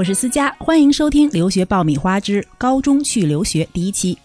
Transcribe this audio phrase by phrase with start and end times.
[0.00, 4.16] 我是思佳，欢迎收听《留学爆米花之高中去留学》第一期。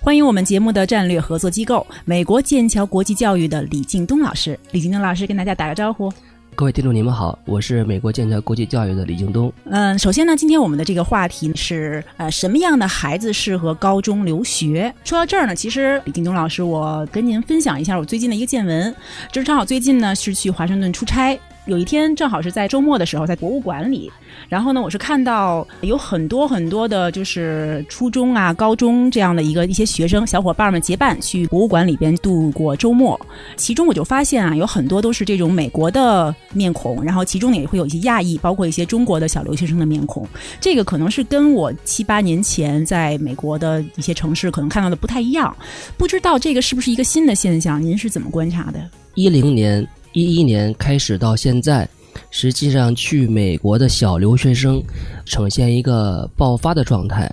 [0.00, 4.58] 欢迎我们节目的战略合作机构美国剑桥国际教育的李敬东老师。
[4.72, 6.12] 李敬东老师跟大家打个招呼。
[6.56, 9.52] 各位听众，你们好，我是美国剑桥国际教育的李敬东。
[9.66, 14.92] 嗯，首先呢，今天我们的这个话题是呃，什么样的孩子适合高中留学？
[15.04, 18.92] 说到这儿呢，其实李敬东老师，我跟您分享一下我最近的一个见闻，
[19.30, 21.38] 就是正好最近呢是去华盛顿出差。
[21.66, 24.10] 有一天正好是在周末的时候，在博物馆里，
[24.48, 33.18] 然后呢，我是看到有很多很多的，就是初中啊、高中这样的一个一些学生小伙伴们结伴去博物馆里边度过周末。
[33.56, 40.26] 其中我就发现啊，有很多都是这种美国的面孔，然后其中也会有一些亚裔，包括一些中国的小留学生的面孔。
[40.60, 45.56] 这个可能是跟我七八年前在美国的一些城市可能看到的不太一样。
[45.96, 47.80] 不知道这个是不是一个新的现象？
[47.80, 48.80] 您是怎么观察的？
[49.14, 49.86] 一零年。
[50.12, 51.88] 一一年开始到现在，
[52.30, 54.82] 实际上去美国的小留学生
[55.24, 57.30] 呈现一个爆发的状态。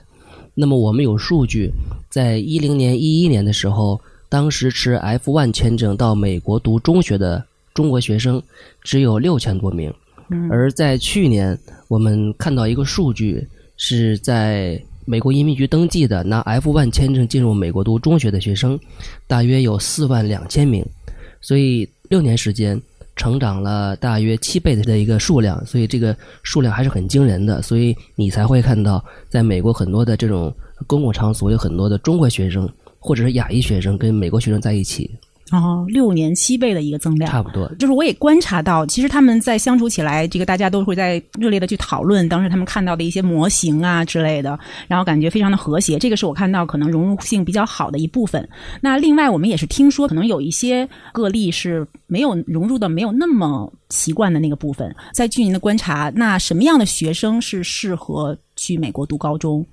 [0.55, 1.69] 那么我们有数据，
[2.09, 3.99] 在一零年、一一年的时候，
[4.29, 8.41] 当时持 F one 签证到美国读中学的中国学生
[8.81, 9.93] 只有六千多名。
[10.49, 11.57] 而在去年，
[11.89, 18.79] 我们看到一个数据，是在美国移民局登记的拿 F one 签证进入美国读中学的学生，
[19.27, 20.85] 大约有四万两千名。
[21.41, 21.85] 所以。
[22.09, 22.79] 六年时间，
[23.15, 27.61] 成长了大约七倍的一个数量，所以这个数量还是很惊人的。
[27.61, 30.53] 所以你才会看到，在美国很多的这种
[30.85, 35.09] 公共场所，有很多的中国学生或者是亚裔学生跟美国学生在一起。
[35.51, 37.67] 哦，六年七倍的一个增量，差不多。
[37.75, 45.97] 就是我也观察到，其实他们在相处起来，这个大家都会在热烈的去讨论当时他们看到的一些模型啊之类的，然后感觉非常的和谐。
[45.97, 48.47] 这个是我看到可能融入性比较好的一部分。
[48.81, 54.95] 那另外，我们也是听说，可能有一些个例是没有融入的，没有那么习惯的那个部分。
[55.13, 59.65] 在据您的观察，那什么样的学生是适合去美国读高中？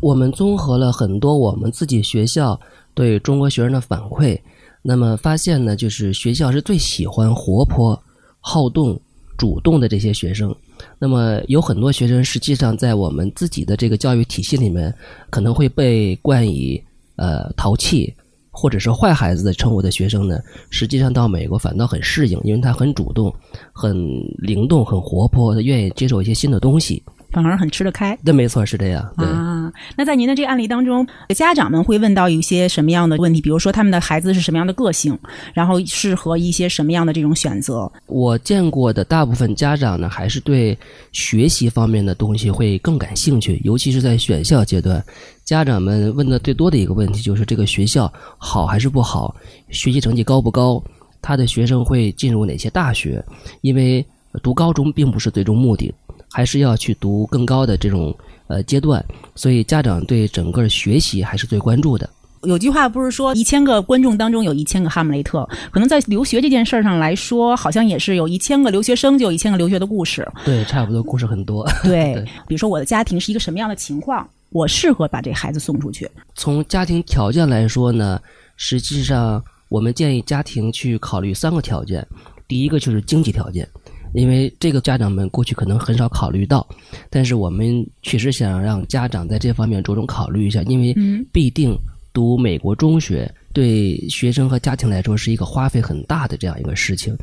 [0.00, 2.60] 我们综合了很多我们自己学校
[2.94, 4.38] 对中国学生的反馈。
[4.86, 7.98] 那么发现呢，就是学校是最喜欢活泼、
[8.38, 9.00] 好动、
[9.38, 10.54] 主动的这些学生。
[10.98, 14.94] 那么有很多学生实际上在我们自己的这个教育体系里面，
[15.30, 16.82] 可能会被冠以
[17.16, 18.12] 呃淘气
[18.50, 23.34] 或者是坏孩子的称呼的学生呢，实际上到美国反倒很适应，因为他很主动、
[23.72, 23.96] 很
[24.38, 27.02] 灵动、很活泼，他愿意接受一些新的东西。
[27.32, 29.02] 反而很吃得开，对，没错，是这样。
[29.16, 29.53] 啊，
[29.96, 33.40] 那在您的这个案例当中，家长们会问到一些什么样的问题？
[33.40, 35.18] 比如说，他们的孩子是什么样的个性，
[35.52, 37.90] 然后适合一些什么样的这种选择？
[38.06, 40.76] 我见过的大部分家长呢，还是对
[41.12, 45.04] 学习方面的东西会更感兴趣，尤其是在选校阶段，
[45.44, 49.34] 家长们问的最多的一个问题就是这个学校好还是不好，
[49.70, 50.82] 学习成绩高不高，
[51.20, 53.24] 他的学生会进入哪些大学？
[53.60, 54.04] 因为
[54.42, 55.92] 读高中并不是最终目的。
[56.36, 58.12] 还是要去读更高的这种
[58.46, 62.08] 呃阶段，所以家长对整个学习还是最关注的。
[62.44, 70.30] 有句话不是说一千个观众当中有一千个哈姆雷特，可能在留学这件事儿上来说，好像也是有一千个留学生就有一千个留学的故事。
[70.44, 71.66] 对，差不多故事很多。
[71.82, 76.06] 对，比如说我的家庭是一个什么样的情况，我适合把这孩子送出去。
[76.34, 78.20] 从家庭条件来说呢，
[78.58, 82.06] 实际上我们建议家庭去考虑三个条件，
[82.46, 83.66] 第一个就是经济条件。
[84.14, 86.66] 因为这个家长们过去可能很少考虑到，
[87.10, 90.94] 但是我们确实想让家长在这方面着重考虑一下，因为
[91.32, 91.76] 必定
[92.12, 97.16] 读美国中学对学生和家庭来说是一个花费很大的这样一个事情。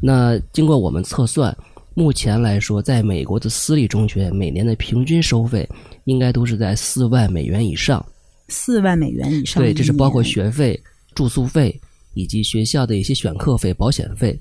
[0.00, 1.56] 那经过我们测算，
[1.94, 5.66] 目前来说，在美国的私立中学每年的平均收费
[6.04, 8.04] 应该都是在四万美元以上。
[8.48, 10.78] 四万美元以上，对，这是包括学费、
[11.14, 11.80] 住宿费
[12.12, 14.38] 以及学校的一些选课费、保险费。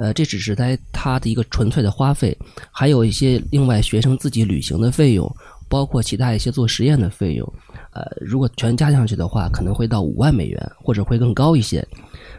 [0.00, 2.34] 呃，这只是他他的一个纯粹的花费，
[2.72, 5.30] 还有一些另外学生自己旅行的费用，
[5.68, 7.46] 包括其他一些做实验的费用。
[7.92, 11.86] 呃，如果全加上去的话，可能会到五万美元，或者会更高一些。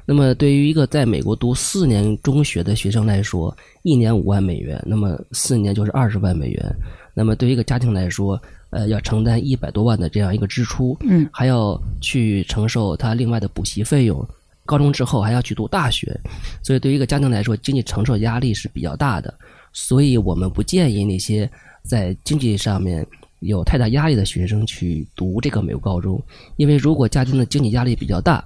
[0.08, 6.66] 那么，对于一个在美国读四年中学的学生来说，一年五万美元，那么四年就是二十万美元。
[7.14, 8.42] 那么，对于一个家庭来说，
[8.72, 14.28] 呃，要承担一百多万的这样一个支出，嗯，还要去承受他另外的补习费用。
[14.66, 16.18] 高中之后还要去读大学，
[16.64, 19.34] 所以对于一个家庭来说，经济承受压力是比较大的。
[19.74, 21.50] 所以我们不建议那些
[21.84, 23.06] 在经济上面
[23.40, 26.22] 有太大压力的学生去读这个美国高中，
[26.58, 28.44] 因为如果家庭的经济压力比较大，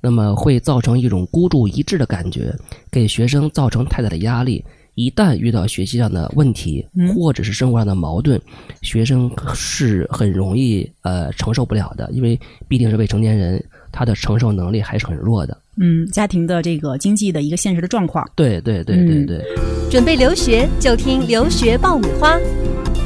[0.00, 2.54] 那么会造成一种孤注一掷的感觉，
[2.90, 4.64] 给学生造成太大的压力。
[4.94, 8.40] 一旦遇到学习上的问题，或者是生活上的矛盾，
[8.80, 13.62] 学生是很容易呃承受不了的，因为毕竟是未成年人。
[13.96, 15.56] 他的承受能力还是很弱的。
[15.78, 18.28] 嗯，家庭的这个经济的一个现实的状况。
[18.34, 19.42] 对对对对对。
[19.90, 22.38] 准备留学就听留学爆米花。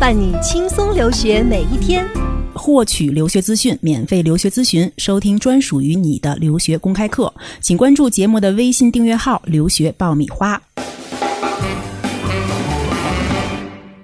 [0.01, 2.05] 伴你轻松留学每一天。
[2.53, 10.61] 获取留学资讯，免费留学咨询，收听专属于你的留学公开课，请关注节目的微信订阅号“留学爆米花”。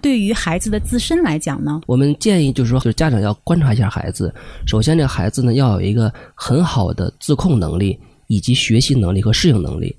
[0.07, 4.33] 对于孩子的自身来讲呢，我们建议就是说，就是家长要观察一下孩子。
[4.65, 7.99] 首先，这个孩子呢要有一个很好的自控能力，
[8.29, 9.93] 以及学习能力和适应能力。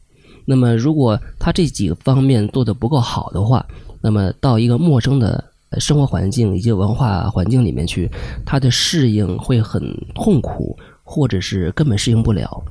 [0.45, 3.65] 那么，如果他这几个方面做得不够好的话，
[3.99, 5.43] 那么到一个陌生的
[5.77, 8.09] 生活环境以及文化环境里面去，
[8.45, 9.83] 他的适应会很
[10.15, 10.73] 痛苦，
[11.03, 12.63] 或者是根本适应不了。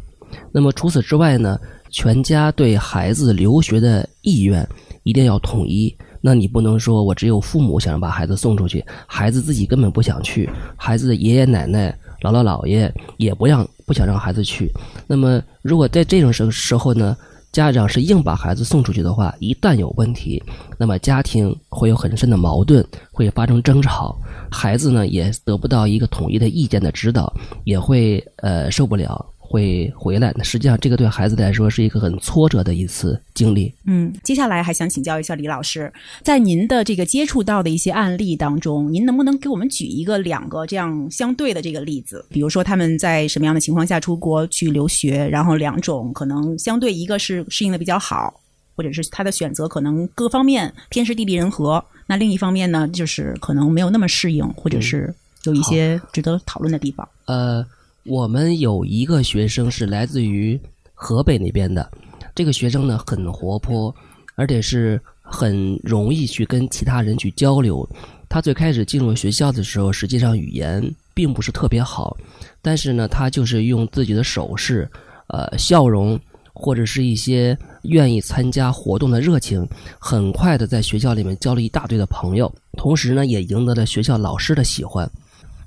[0.50, 1.61] 那么除此之外呢，
[1.91, 4.67] 全家对孩子留学的意愿
[5.03, 5.94] 一定要统一。
[6.26, 14.69] 那你不能说我只有父母想把孩子送出去，孩子自己根本不想去，孩子的爷爷奶奶、姥姥姥爷也不让不想让孩子去。
[15.06, 17.17] 那么如果在这种时时候呢，
[17.52, 20.43] 家长是硬把孩子送出去的话，一旦有问题，
[20.76, 24.19] 那么家庭会有很深的矛盾，会发生争吵，
[24.50, 27.32] 孩子呢也得不到一个统一的意见的指导，
[27.62, 29.25] 也会呃受不了。
[29.48, 33.72] 会回来，那实际上这个对孩子来说是一个很挫折的一次经历。
[33.84, 35.93] 嗯，接下来还想请教一下李老师，
[36.25, 42.26] 在您的这个接触到的一些案例当中，您能不能给我们举一个、两个这样相对的这个例子？
[42.28, 48.40] 比如说他们在什么样的情况下出国去留学，然后两种可能相对，一个是适应的比较好，
[48.75, 55.14] 或者是他的选择可能各方面天时地利人和；那另一方面呢，就是可能没有那么适应，或者是
[55.44, 57.08] 有一些值得讨论的地方。
[57.26, 57.64] 呃。
[58.08, 60.58] 我们有一个学生是来自于
[60.94, 61.91] 河北那边的，
[62.35, 63.94] 这个学生呢很活泼，
[64.37, 67.88] 而且是很容易去跟其他人去交流。
[68.29, 70.82] 他最开始进入学校的时候，实际上语言
[71.14, 72.17] 并不是特别好，
[72.62, 74.88] 但是呢，他就是用自己的手势、
[75.29, 76.19] 呃笑容，
[76.52, 79.67] 或者是一些愿意参加活动的热情，
[79.99, 85.11] 很快的在学校里面交了一大堆的朋友，同时呢，也赢得了学校老师的喜欢。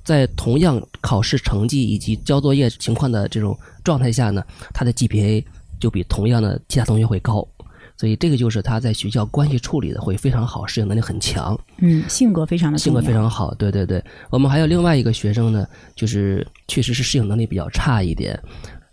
[0.04, 4.44] 在同样考试成绩以及交作业情况的这种状态下呢，
[4.74, 5.44] 他的 GPA
[5.80, 7.48] 就比同样的其他同学会高，
[7.96, 11.60] 所以这个就是他在学校关系处理的会非常好，适应能力很强。
[11.78, 13.54] 嗯，性格非常的性格非常好。
[13.54, 18.38] 对对对，我们还有另外一个学生呢，就是确实是适应能力比较差一点，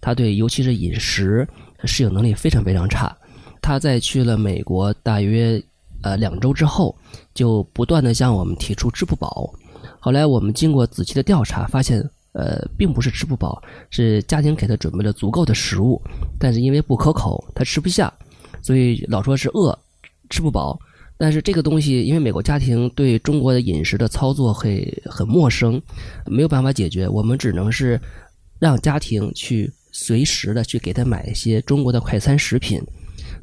[0.00, 1.46] 他对尤其是饮食
[1.84, 3.16] 适应能力非常非常差。
[3.62, 5.60] 他在去了美国大约
[6.02, 6.94] 呃两周之后，
[7.34, 9.52] 就不断的向我们提出吃不饱。
[10.06, 11.98] 后来我们经过仔细的调查，发现，
[12.30, 13.60] 呃，并不是吃不饱，
[13.90, 16.00] 是家庭给他准备了足够的食物，
[16.38, 18.12] 但是因为不可口，他吃不下，
[18.62, 19.76] 所以老说是饿，
[20.30, 20.78] 吃不饱。
[21.18, 25.82] 但是这个东西，因为美国家庭对中国的饮食的操作会很陌生，
[26.24, 28.00] 没有办法解决，我们只能是
[28.60, 32.80] 让家庭去随时的去给他买一些中国的快餐食品。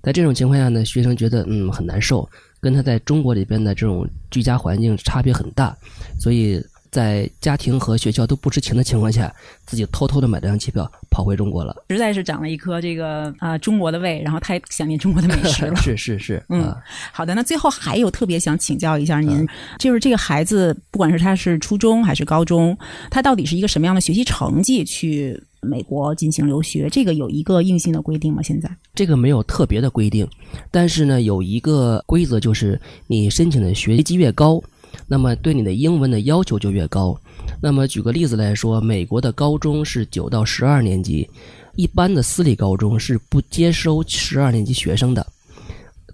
[0.03, 2.29] 在这种情况下呢，学生觉得嗯很难受。
[2.61, 5.75] 跟他在中国里边的这种居家环境差别很大，
[6.17, 9.29] 所以在家庭和学校都不知情的情况下，
[9.65, 11.83] 自己偷偷的买了张机票跑回中国了。
[11.89, 15.75] 实在是长了一颗这个啊中国的胃，然后太想念中国的美食了。
[15.83, 16.73] 是是是，嗯，
[17.11, 17.35] 好的。
[17.35, 19.45] 那最后还有特别想请教一下您，
[19.77, 22.77] 就是这个孩子，不管是他是初中还是高中，
[23.11, 25.37] 他到底是一个什么样的学习成绩去？
[25.63, 28.41] 美国进行留学，这个有一个硬性的规定吗？
[28.41, 30.27] 现在这个没有特别的规定，
[30.69, 34.61] 但是呢，有一个规则就是你申请的学籍越高，
[35.07, 37.17] 那么对你的英文的要求就越高。
[37.61, 41.27] 那么举个例子来说，美国的高中是九到十二年级，
[41.75, 45.25] 一般的私立高中是不接收十二年级学生的，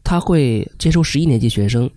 [0.04, 1.90] 他会接收十一年级学生。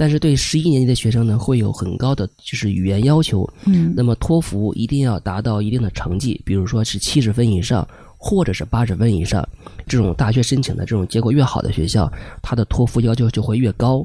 [0.00, 3.46] 但是对十一年级的学生呢，会有很高的就是语言要求。
[3.66, 9.46] 嗯，那么托福一定要达到一定的成绩，比如说是七十分以上，或者是八十分以上。
[9.86, 14.02] 这种大学申请的这种结果越好的学校，它的托福要求就会越高。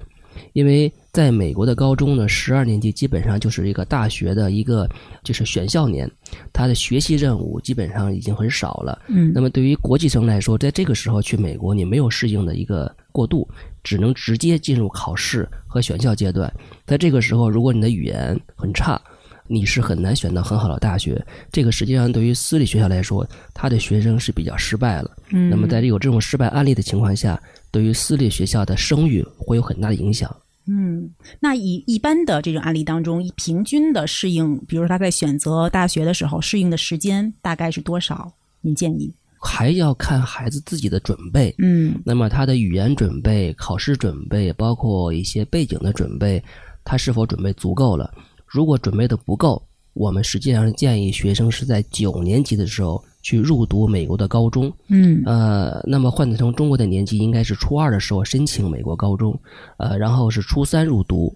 [0.52, 4.90] 因为在美国的高中呢，十二年级基本上就是一个大学的一个
[5.24, 6.12] 就是选校年，
[6.52, 9.00] 他的学习任务基本上已经很少了。
[9.08, 13.48] 嗯，那么对于国际生来说，在这个时候去美国，你没有适应的一个过渡。
[13.86, 16.52] 只能直接进入考试和选校阶段，
[16.88, 19.00] 在这个时候，如果你的语言很差，
[19.48, 21.24] 你是很难选到很好的大学。
[21.52, 25.12] 这个实际上对于私立学校来说，他的学生是比较失败了。
[25.30, 27.40] 嗯，那么在有这种失败案例的情况下，
[27.70, 30.36] 对于私立学校的声誉会有很大的影响。
[30.68, 31.08] 嗯，
[31.40, 38.34] 那以一般的这种案例当中，平均的适应，比如说他在选择大学的时候，适应的时间大概是多少？
[38.62, 39.14] 您建议？
[39.46, 46.44] 还要看孩子自己的准备，嗯，那么他的语言准备、考试准备，包括一些背景的准备，
[46.84, 48.12] 他是否准备足够了？
[48.48, 49.62] 如果准备的不够，
[49.94, 59.40] 我们实际上建议学生是在九年级的时候去入读美国的高中，嗯，呃，那么换算成中国的年纪，应该是初二的时候申请美国高中，
[59.78, 61.34] 呃，然后是初三入读。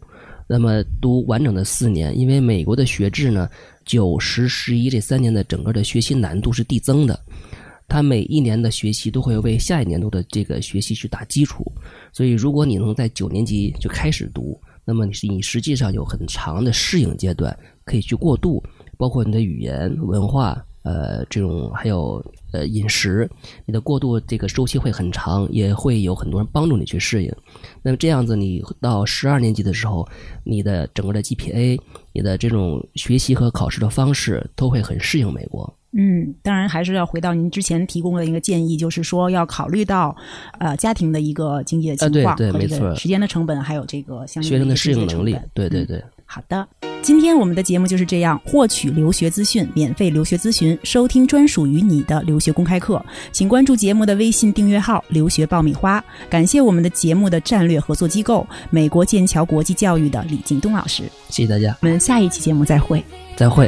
[0.52, 3.48] 那么读完整的四年，因为美国的学制呢，
[3.86, 7.20] 九十十一这三年的整个的学习难度是递增的，
[7.90, 11.70] 他每一年的学习都会为下一年度的这个学习去打基础，
[12.14, 17.54] 所以如果你能在九年级就开始读，那么你是你实际上有很长的适应阶段
[17.84, 18.64] 可以去过渡，
[18.98, 20.64] 包括你的语言文化。
[20.84, 23.30] 呃，这种还有呃饮食，
[23.66, 27.32] 你的过渡这个周期会很长，也会有很多人帮助你去适应。
[27.84, 30.08] 那么这样子，你到十二年级的时候，
[30.46, 31.78] 你的整个的 GPA，
[32.14, 35.72] 你的这种学习和考试的方式都会很适应美国。
[35.92, 40.16] 嗯，当然还是要回到您之前提供的一个建议，就是说要考虑到
[40.60, 45.36] 呃家庭的一个经济的情况和这个时间的成本，还有这个相应学生的适应能力。
[45.54, 46.04] 对对对。
[46.32, 46.68] 好的，
[47.02, 48.40] 今天我们的节目就是这样。
[48.46, 56.04] 获取留学资讯，免费留学咨询，收听专属于你的留学公开课，请关注节目的微信订阅号“留学爆米花”。
[56.30, 61.02] 感谢我们的节目的战略合作机构——美国剑桥国际教育的李敬东老师。
[61.30, 63.04] 谢谢大家，我们下一期节目再会。
[63.36, 63.68] 再会。